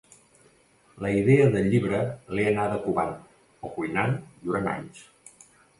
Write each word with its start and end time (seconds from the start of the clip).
La 1.05 1.11
idea 1.17 1.45
del 1.57 1.69
llibre 1.73 2.01
l’he 2.35 2.47
anada 2.53 2.81
covant, 2.87 3.15
o 3.69 3.73
cuinant, 3.79 4.21
durant 4.49 4.77
anys. 4.79 5.09